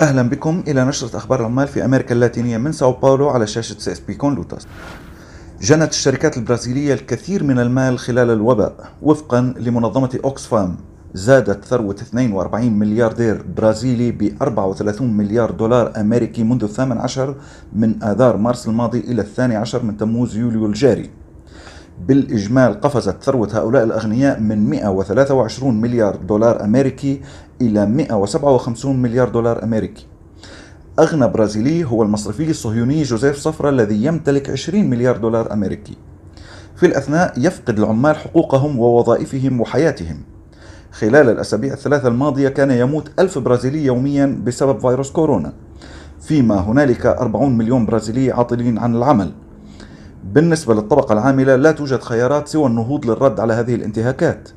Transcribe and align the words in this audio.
أهلا 0.00 0.22
بكم 0.22 0.62
إلى 0.68 0.84
نشرة 0.84 1.16
أخبار 1.16 1.40
العمال 1.40 1.68
في 1.68 1.84
أمريكا 1.84 2.14
اللاتينية 2.14 2.58
من 2.58 2.72
ساو 2.72 2.92
باولو 2.92 3.28
على 3.28 3.46
شاشة 3.46 3.78
سي 3.78 3.92
إس 3.92 4.00
بي 4.00 4.14
كون 4.14 4.34
لوتاس 4.34 4.66
جنت 5.60 5.90
الشركات 5.90 6.36
البرازيلية 6.36 6.94
الكثير 6.94 7.44
من 7.44 7.58
المال 7.58 7.98
خلال 7.98 8.30
الوباء 8.30 8.90
وفقا 9.02 9.54
لمنظمة 9.56 10.18
أوكسفام. 10.24 10.76
زادت 11.14 11.64
ثروة 11.64 11.94
42 11.94 12.72
ملياردير 12.72 13.44
برازيلي 13.56 14.10
ب 14.12 14.42
34 14.42 15.16
مليار 15.16 15.50
دولار 15.50 15.92
أمريكي 15.96 16.42
منذ 16.42 16.64
الثامن 16.64 16.98
عشر 16.98 17.34
من 17.72 18.02
آذار 18.02 18.36
مارس 18.36 18.68
الماضي 18.68 19.00
إلى 19.00 19.22
الثاني 19.22 19.56
عشر 19.56 19.82
من 19.82 19.96
تموز 19.96 20.36
يوليو 20.36 20.66
الجاري. 20.66 21.10
بالإجمال 22.06 22.80
قفزت 22.80 23.22
ثروة 23.22 23.48
هؤلاء 23.52 23.84
الأغنياء 23.84 24.40
من 24.40 24.70
123 24.70 25.80
مليار 25.80 26.16
دولار 26.16 26.64
أمريكي 26.64 27.20
إلى 27.60 27.86
157 27.86 28.96
مليار 29.02 29.28
دولار 29.28 29.62
أمريكي. 29.62 30.06
أغنى 30.98 31.28
برازيلي 31.28 31.84
هو 31.84 32.02
المصرفي 32.02 32.50
الصهيوني 32.50 33.02
جوزيف 33.02 33.36
صفرة 33.36 33.68
الذي 33.68 34.04
يمتلك 34.04 34.50
20 34.50 34.90
مليار 34.90 35.16
دولار 35.16 35.52
أمريكي. 35.52 35.96
في 36.76 36.86
الأثناء 36.86 37.32
يفقد 37.36 37.78
العمال 37.78 38.16
حقوقهم 38.16 38.78
ووظائفهم 38.78 39.60
وحياتهم. 39.60 40.22
خلال 40.92 41.28
الأسابيع 41.30 41.72
الثلاثة 41.72 42.08
الماضية 42.08 42.48
كان 42.48 42.70
يموت 42.70 43.10
ألف 43.18 43.38
برازيلي 43.38 43.84
يوميا 43.84 44.40
بسبب 44.44 44.80
فيروس 44.80 45.10
كورونا. 45.10 45.52
فيما 46.20 46.60
هنالك 46.60 47.06
40 47.06 47.58
مليون 47.58 47.86
برازيلي 47.86 48.32
عاطلين 48.32 48.78
عن 48.78 48.96
العمل. 48.96 49.32
بالنسبة 50.24 50.74
للطبقة 50.74 51.12
العاملة 51.12 51.56
لا 51.56 51.72
توجد 51.72 52.02
خيارات 52.02 52.48
سوى 52.48 52.66
النهوض 52.66 53.06
للرد 53.06 53.40
على 53.40 53.52
هذه 53.52 53.74
الانتهاكات. 53.74 54.48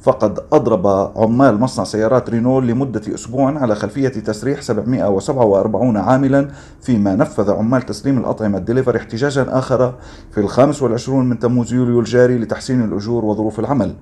فقد 0.00 0.38
أضرب 0.52 0.86
عمال 1.16 1.60
مصنع 1.60 1.84
سيارات 1.84 2.30
رينو 2.30 2.60
لمدة 2.60 3.14
أسبوع 3.14 3.58
على 3.58 3.74
خلفية 3.74 4.08
تسريح 4.08 4.62
747 4.62 5.96
عاملا 5.96 6.48
فيما 6.82 7.14
نفذ 7.16 7.50
عمال 7.50 7.82
تسليم 7.82 8.18
الأطعمة 8.18 8.58
الدليفري 8.58 8.98
احتجاجا 8.98 9.46
آخر 9.58 9.94
في 10.30 10.40
الخامس 10.40 10.82
والعشرون 10.82 11.28
من 11.28 11.38
تموز 11.38 11.72
يوليو 11.72 12.00
الجاري 12.00 12.38
لتحسين 12.38 12.84
الأجور 12.84 13.24
وظروف 13.24 13.60
العمل. 13.60 13.94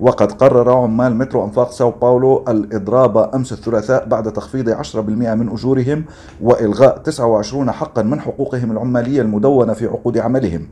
وقد 0.00 0.32
قرر 0.32 0.72
عمال 0.72 1.16
مترو 1.16 1.44
أنفاق 1.44 1.70
ساو 1.70 1.90
باولو 1.90 2.44
الإضراب 2.48 3.34
أمس 3.34 3.52
الثلاثاء 3.52 4.08
بعد 4.08 4.32
تخفيض 4.32 4.70
10% 4.70 4.96
من 5.34 5.48
أجورهم 5.48 6.04
وإلغاء 6.40 6.98
29 6.98 7.70
حقا 7.70 8.02
من 8.02 8.20
حقوقهم 8.20 8.72
العمالية 8.72 9.22
المدونة 9.22 9.72
في 9.72 9.86
عقود 9.86 10.18
عملهم. 10.18 10.68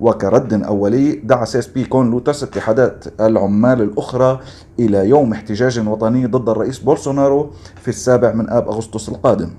وكرد 0.00 0.62
أولي 0.64 1.12
دعا 1.12 1.44
سيس 1.44 1.66
بي 1.66 1.84
كون 1.84 2.10
لوتس 2.10 2.42
اتحادات 2.42 3.04
العمال 3.20 3.82
الأخرى 3.82 4.40
إلى 4.78 5.08
يوم 5.08 5.32
احتجاج 5.32 5.88
وطني 5.88 6.26
ضد 6.26 6.48
الرئيس 6.48 6.78
بولسونارو 6.78 7.50
في 7.82 7.88
السابع 7.88 8.32
من 8.32 8.50
آب 8.50 8.68
أغسطس 8.68 9.08
القادم. 9.08 9.50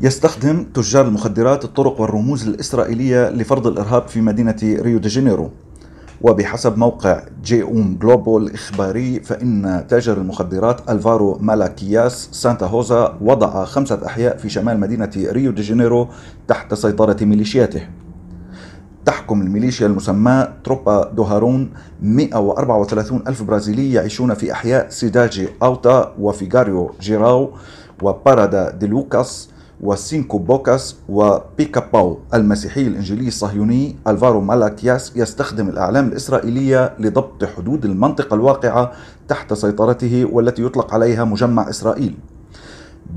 يستخدم 0.00 0.64
تجار 0.74 1.06
المخدرات 1.06 1.64
الطرق 1.64 2.00
والرموز 2.00 2.48
الإسرائيلية 2.48 3.30
لفرض 3.30 3.66
الإرهاب 3.66 4.08
في 4.08 4.20
مدينة 4.20 4.56
ريو 4.62 4.98
دي 4.98 5.08
جانيرو. 5.08 5.50
وبحسب 6.22 6.78
موقع 6.78 7.22
جي 7.44 7.62
أوم 7.62 7.98
جلوبال 8.02 8.46
الإخباري 8.46 9.20
فإن 9.20 9.84
تاجر 9.88 10.16
المخدرات 10.16 10.90
ألفارو 10.90 11.38
مالاكياس 11.40 12.28
سانتا 12.32 12.66
هوزا 12.66 13.18
وضع 13.20 13.64
خمسة 13.64 14.06
أحياء 14.06 14.36
في 14.36 14.48
شمال 14.48 14.80
مدينة 14.80 15.10
ريو 15.16 15.50
دي 15.52 15.62
جانيرو 15.62 16.08
تحت 16.48 16.74
سيطرة 16.74 17.16
ميليشياته. 17.24 17.82
تحكم 19.04 19.42
الميليشيا 19.42 19.86
المسماة 19.86 20.52
تروبا 20.64 21.10
دوهارون 21.12 21.70
134 22.02 23.22
ألف 23.28 23.42
برازيلي 23.42 23.92
يعيشون 23.92 24.34
في 24.34 24.52
أحياء 24.52 24.88
سيداجي 24.88 25.48
أوتا 25.62 26.14
وفيغاريو 26.20 26.90
جيراو 27.00 27.50
وبارادا 28.02 28.70
دي 28.70 28.86
لوكاس 28.86 29.50
وسينكو 29.80 30.38
بوكاس 30.38 30.96
وبيكا 31.08 31.90
باو 31.92 32.18
المسيحي 32.34 32.86
الإنجيلي 32.86 33.28
الصهيوني 33.28 33.96
ألفارو 34.06 34.40
مالاكياس 34.40 35.12
يستخدم 35.16 35.68
الأعلام 35.68 36.08
الإسرائيلية 36.08 36.94
لضبط 36.98 37.44
حدود 37.44 37.84
المنطقة 37.84 38.34
الواقعة 38.34 38.92
تحت 39.28 39.54
سيطرته 39.54 40.28
والتي 40.32 40.62
يطلق 40.64 40.94
عليها 40.94 41.24
مجمع 41.24 41.68
إسرائيل. 41.70 42.14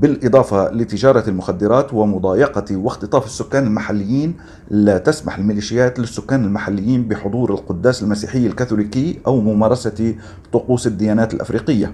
بالإضافة 0.00 0.70
لتجارة 0.70 1.28
المخدرات 1.28 1.94
ومضايقة 1.94 2.76
واختطاف 2.76 3.26
السكان 3.26 3.66
المحليين 3.66 4.34
لا 4.70 4.98
تسمح 4.98 5.38
الميليشيات 5.38 5.98
للسكان 5.98 6.44
المحليين 6.44 7.08
بحضور 7.08 7.50
القداس 7.50 8.02
المسيحي 8.02 8.46
الكاثوليكي 8.46 9.18
أو 9.26 9.40
ممارسة 9.40 10.14
طقوس 10.52 10.86
الديانات 10.86 11.34
الأفريقية. 11.34 11.92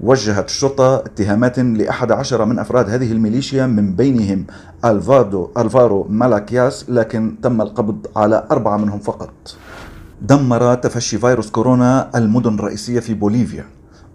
وجهت 0.00 0.48
الشرطة 0.48 0.96
اتهامات 0.96 1.58
لأحد 1.58 2.12
عشر 2.12 2.44
من 2.44 2.58
أفراد 2.58 2.90
هذه 2.90 3.12
الميليشيا 3.12 3.66
من 3.66 3.94
بينهم 3.96 4.46
ألفادو 4.84 5.50
ألفارو 5.58 6.06
مالاكياس 6.10 6.90
لكن 6.90 7.36
تم 7.42 7.60
القبض 7.60 8.06
على 8.16 8.46
أربعة 8.50 8.76
منهم 8.76 8.98
فقط. 8.98 9.56
دمر 10.22 10.74
تفشي 10.74 11.18
فيروس 11.18 11.50
كورونا 11.50 12.10
المدن 12.14 12.54
الرئيسية 12.54 13.00
في 13.00 13.14
بوليفيا. 13.14 13.64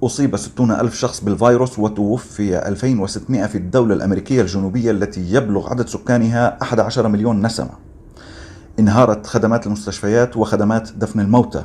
أصيب 0.04 0.38
60 0.38 0.72
ألف 0.72 0.96
شخص 0.96 1.24
بالفيروس 1.24 1.80
وتوفي 1.80 2.68
2600 2.68 3.46
في 3.46 3.58
الدولة 3.58 3.96
الأمريكية 3.96 4.42
الجنوبية 4.42 4.92
التي 4.92 5.34
يبلغ 5.34 5.70
عدد 5.70 5.88
سكانها 5.88 6.58
11 6.62 7.08
مليون 7.08 7.46
نسمة. 7.46 7.70
انهارت 8.80 9.28
خدمات 9.28 9.68
المستشفيات 9.68 10.38
وخدمات 10.38 10.92
دفن 10.92 11.20
الموتى. 11.20 11.64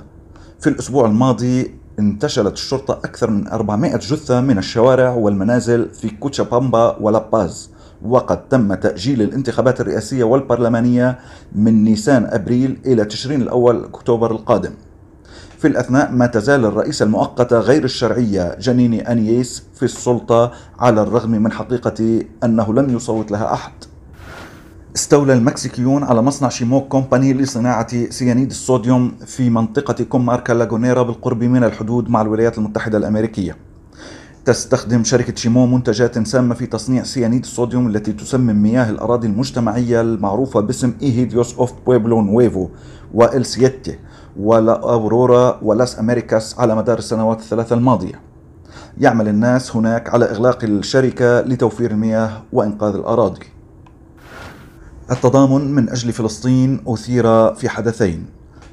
في 0.60 0.66
الأسبوع 0.70 1.06
الماضي 1.06 1.74
انتشلت 1.98 2.52
الشرطة 2.52 2.94
أكثر 2.94 3.30
من 3.30 3.48
400 3.48 3.96
جثة 3.96 4.40
من 4.40 4.58
الشوارع 4.58 5.10
والمنازل 5.10 5.88
في 5.88 6.08
كوتشابامبا 6.08 6.96
ولاباز 7.00 7.70
وقد 8.02 8.48
تم 8.48 8.74
تأجيل 8.74 9.22
الانتخابات 9.22 9.80
الرئاسية 9.80 10.24
والبرلمانية 10.24 11.18
من 11.52 11.84
نيسان 11.84 12.26
أبريل 12.26 12.78
إلى 12.86 13.04
تشرين 13.04 13.42
الأول 13.42 13.84
أكتوبر 13.84 14.30
القادم. 14.30 14.70
في 15.58 15.68
الأثناء 15.68 16.12
ما 16.12 16.26
تزال 16.26 16.64
الرئيسة 16.64 17.04
المؤقتة 17.04 17.58
غير 17.58 17.84
الشرعية 17.84 18.54
جنيني 18.54 19.12
أنييس 19.12 19.62
في 19.74 19.82
السلطة 19.82 20.52
على 20.78 21.02
الرغم 21.02 21.30
من 21.30 21.52
حقيقة 21.52 22.24
أنه 22.44 22.74
لن 22.74 22.96
يصوت 22.96 23.30
لها 23.30 23.54
أحد. 23.54 23.72
استولى 24.96 25.32
المكسيكيون 25.32 26.02
على 26.04 26.22
مصنع 26.22 26.48
شيموك 26.48 26.88
كومباني 26.88 27.32
لصناعة 27.34 28.10
سيانيد 28.10 28.50
الصوديوم 28.50 29.12
في 29.26 29.50
منطقة 29.50 30.04
كوماركا 30.04 30.52
لاغونيرا 30.52 31.02
بالقرب 31.02 31.44
من 31.44 31.64
الحدود 31.64 32.10
مع 32.10 32.20
الولايات 32.20 32.58
المتحدة 32.58 32.98
الأمريكية. 32.98 33.56
تستخدم 34.44 35.04
شركة 35.04 35.34
شيمو 35.34 35.66
منتجات 35.66 36.26
سامة 36.26 36.54
في 36.54 36.66
تصنيع 36.66 37.02
سيانيد 37.02 37.40
الصوديوم 37.40 37.86
التي 37.86 38.12
تسمم 38.12 38.62
مياه 38.62 38.90
الأراضي 38.90 39.26
المجتمعية 39.26 40.00
المعروفة 40.00 40.60
باسم 40.60 40.92
إيهيديوس 41.02 41.58
أوف 41.58 41.72
بويبلو 41.86 42.20
نويفو 42.20 42.68
وإل 43.14 43.46
سيتي 43.46 43.98
ولا 44.40 44.72
أورورا 44.72 45.58
ولاس 45.62 45.98
أمريكاس 45.98 46.58
على 46.58 46.76
مدار 46.76 46.98
السنوات 46.98 47.40
الثلاثة 47.40 47.76
الماضية. 47.76 48.20
يعمل 48.98 49.28
الناس 49.28 49.76
هناك 49.76 50.14
على 50.14 50.24
إغلاق 50.24 50.64
الشركة 50.64 51.40
لتوفير 51.40 51.90
المياه 51.90 52.42
وإنقاذ 52.52 52.94
الأراضي. 52.94 53.55
التضامن 55.10 55.74
من 55.74 55.88
أجل 55.88 56.12
فلسطين 56.12 56.80
أثير 56.86 57.54
في 57.54 57.68
حدثين. 57.68 58.26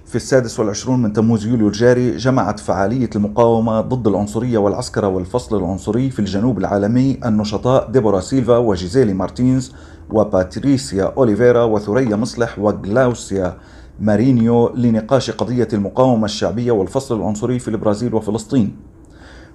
في 0.05 0.15
السادس 0.15 0.59
والعشرون 0.59 1.01
من 1.01 1.13
تموز 1.13 1.45
يوليو 1.45 1.67
الجاري 1.67 2.17
جمعت 2.17 2.59
فعالية 2.59 3.09
المقاومة 3.15 3.81
ضد 3.81 4.07
العنصرية 4.07 4.57
والعسكرة 4.57 5.07
والفصل 5.07 5.57
العنصري 5.57 6.09
في 6.09 6.19
الجنوب 6.19 6.57
العالمي 6.57 7.19
النشطاء 7.25 7.91
ديبورا 7.91 8.19
سيلفا 8.19 8.57
وجيزيلي 8.57 9.13
مارتينز 9.13 9.71
وباتريسيا 10.09 11.13
أوليفيرا 11.17 11.63
وثريا 11.63 12.15
مصلح 12.15 12.59
وغلاوسيا 12.59 13.57
مارينيو 13.99 14.75
لنقاش 14.75 15.31
قضية 15.31 15.67
المقاومة 15.73 16.25
الشعبية 16.25 16.71
والفصل 16.71 17.17
العنصري 17.17 17.59
في 17.59 17.67
البرازيل 17.67 18.13
وفلسطين. 18.13 18.75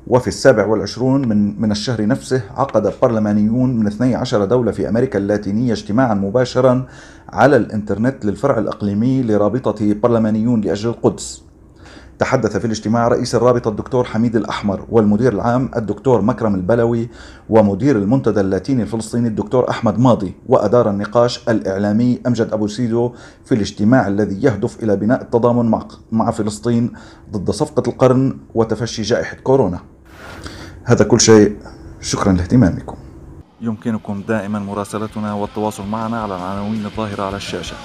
وفي 0.08 0.28
السابع 0.28 0.66
والعشرون 0.66 1.28
من, 1.28 1.60
من 1.60 1.70
الشهر 1.70 2.06
نفسه 2.06 2.42
عقد 2.56 2.92
برلمانيون 3.02 3.76
من 3.76 3.86
12 3.86 4.44
دولة 4.44 4.72
في 4.72 4.88
أمريكا 4.88 5.18
اللاتينية 5.18 5.72
اجتماعا 5.72 6.14
مباشرا 6.14 6.86
على 7.28 7.56
الإنترنت 7.56 8.24
للفرع 8.24 8.58
الإقليمي 8.58 9.22
لرابطة 9.22 9.94
برلمانيون 9.94 10.60
لأجل 10.60 10.88
القدس. 10.88 11.42
تحدث 12.18 12.56
في 12.56 12.64
الاجتماع 12.64 13.08
رئيس 13.08 13.34
الرابطة 13.34 13.68
الدكتور 13.68 14.04
حميد 14.04 14.36
الأحمر 14.36 14.86
والمدير 14.90 15.32
العام 15.32 15.70
الدكتور 15.76 16.20
مكرم 16.20 16.54
البلوي 16.54 17.08
ومدير 17.48 17.96
المنتدى 17.96 18.40
اللاتيني 18.40 18.82
الفلسطيني 18.82 19.28
الدكتور 19.28 19.70
أحمد 19.70 19.98
ماضي 19.98 20.34
وأدار 20.46 20.90
النقاش 20.90 21.48
الإعلامي 21.48 22.20
أمجد 22.26 22.52
أبو 22.52 22.66
سيدو 22.66 23.12
في 23.44 23.54
الاجتماع 23.54 24.08
الذي 24.08 24.42
يهدف 24.42 24.82
إلى 24.82 24.96
بناء 24.96 25.22
التضامن 25.22 25.70
مع, 25.70 25.88
مع 26.12 26.30
فلسطين 26.30 26.92
ضد 27.32 27.50
صفقة 27.50 27.90
القرن 27.90 28.38
وتفشي 28.54 29.02
جائحة 29.02 29.36
كورونا. 29.36 29.97
هذا 30.88 31.04
كل 31.04 31.20
شيء. 31.20 31.56
شكرا 32.00 32.32
لاهتمامكم. 32.32 32.96
يمكنكم 33.60 34.22
دائما 34.28 34.58
مراسلتنا 34.58 35.32
والتواصل 35.32 35.86
معنا 35.86 36.22
على 36.22 36.36
العناوين 36.36 36.84
الظاهرة 36.84 37.22
على 37.22 37.36
الشاشة. 37.36 37.76